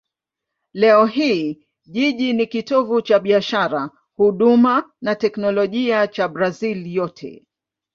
Leo 0.73 1.05
hii 1.05 1.65
jiji 1.85 2.33
ni 2.33 2.47
kitovu 2.47 3.01
cha 3.01 3.19
biashara, 3.19 3.89
huduma 4.15 4.91
na 5.01 5.15
teknolojia 5.15 6.07
cha 6.07 6.27
Brazil 6.27 6.87
yote. 6.93 7.47